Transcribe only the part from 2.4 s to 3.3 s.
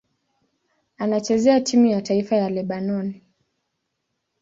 Lebanoni.